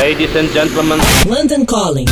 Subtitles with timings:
[0.00, 0.98] Ladies and gentlemen.
[1.26, 2.06] London Calling.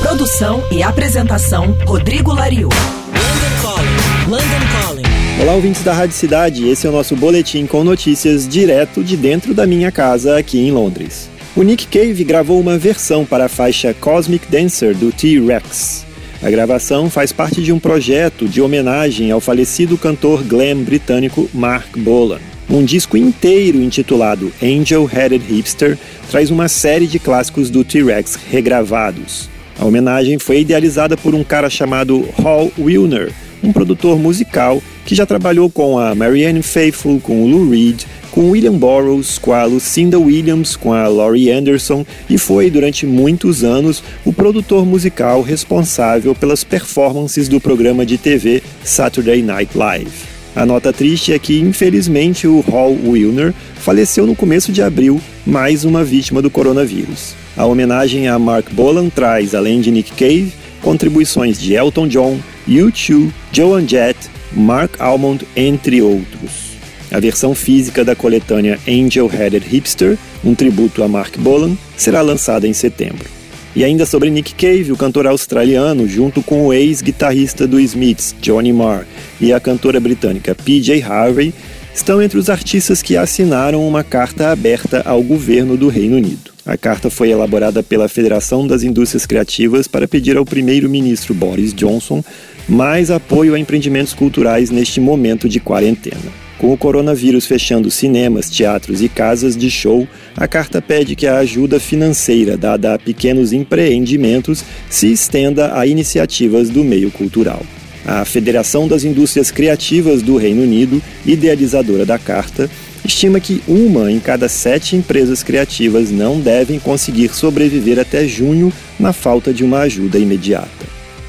[0.00, 2.70] Produção e apresentação Rodrigo Lariu.
[2.70, 4.30] London Calling.
[4.30, 5.42] London Calling.
[5.42, 6.66] Olá, ouvintes da Rádio Cidade.
[6.66, 10.70] Esse é o nosso boletim com notícias direto de dentro da minha casa aqui em
[10.70, 11.28] Londres.
[11.54, 16.06] O Nick Cave gravou uma versão para a faixa Cosmic Dancer do T-Rex.
[16.42, 21.94] A gravação faz parte de um projeto de homenagem ao falecido cantor glam britânico Mark
[21.98, 22.40] Bolan.
[22.68, 25.98] Um disco inteiro intitulado Angel Headed Hipster
[26.30, 29.50] traz uma série de clássicos do T-Rex regravados.
[29.78, 35.26] A homenagem foi idealizada por um cara chamado Hal Wilner, um produtor musical que já
[35.26, 40.18] trabalhou com a Marianne Faithfull, com o Lou Reed, com William Burroughs, com a Lucinda
[40.18, 46.64] Williams, com a Laurie Anderson e foi, durante muitos anos, o produtor musical responsável pelas
[46.64, 50.33] performances do programa de TV Saturday Night Live.
[50.56, 55.84] A nota triste é que, infelizmente, o Hall Wilner faleceu no começo de abril, mais
[55.84, 57.34] uma vítima do coronavírus.
[57.56, 63.32] A homenagem a Mark Bolan traz, além de Nick Cave, contribuições de Elton John, U2,
[63.52, 64.18] Joan Jett,
[64.52, 66.74] Mark Almond, entre outros.
[67.10, 72.68] A versão física da coletânea Angel Headed Hipster, um tributo a Mark Bolan, será lançada
[72.68, 73.28] em setembro.
[73.76, 78.72] E ainda sobre Nick Cave, o cantor australiano, junto com o ex-guitarrista do Smiths, Johnny
[78.72, 79.04] Marr,
[79.40, 81.52] e a cantora britânica PJ Harvey,
[81.92, 86.52] estão entre os artistas que assinaram uma carta aberta ao governo do Reino Unido.
[86.64, 92.22] A carta foi elaborada pela Federação das Indústrias Criativas para pedir ao primeiro-ministro Boris Johnson
[92.68, 96.43] mais apoio a empreendimentos culturais neste momento de quarentena.
[96.64, 101.36] Com o coronavírus fechando cinemas, teatros e casas de show, a carta pede que a
[101.36, 107.60] ajuda financeira dada a pequenos empreendimentos se estenda a iniciativas do meio cultural.
[108.06, 112.70] A Federação das Indústrias Criativas do Reino Unido, idealizadora da carta,
[113.04, 119.12] estima que uma em cada sete empresas criativas não devem conseguir sobreviver até junho na
[119.12, 120.83] falta de uma ajuda imediata.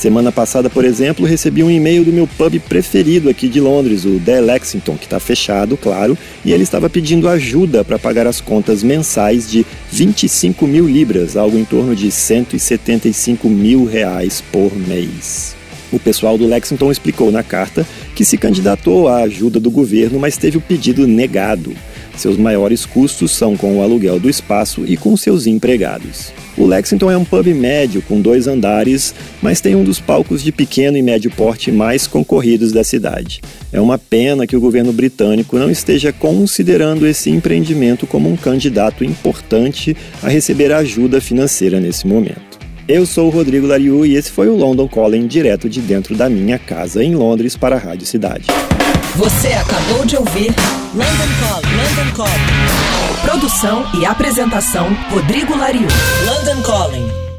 [0.00, 4.18] Semana passada, por exemplo, recebi um e-mail do meu pub preferido aqui de Londres, o
[4.18, 8.82] The Lexington, que está fechado, claro, e ele estava pedindo ajuda para pagar as contas
[8.82, 15.54] mensais de 25 mil libras, algo em torno de 175 mil reais por mês.
[15.92, 20.38] O pessoal do Lexington explicou na carta que se candidatou à ajuda do governo, mas
[20.38, 21.74] teve o pedido negado.
[22.16, 26.32] Seus maiores custos são com o aluguel do espaço e com seus empregados.
[26.56, 30.52] O Lexington é um pub médio com dois andares, mas tem um dos palcos de
[30.52, 33.40] pequeno e médio porte mais concorridos da cidade.
[33.72, 39.04] É uma pena que o governo britânico não esteja considerando esse empreendimento como um candidato
[39.04, 42.59] importante a receber ajuda financeira nesse momento.
[42.92, 46.28] Eu sou o Rodrigo Lariu e esse foi o London Calling direto de dentro da
[46.28, 48.46] minha casa em Londres para a Rádio Cidade.
[49.14, 50.52] Você acabou de ouvir
[50.92, 51.76] London Calling.
[51.76, 53.22] London Calling.
[53.22, 55.86] Produção e apresentação Rodrigo Lariu.
[56.26, 57.29] London Calling.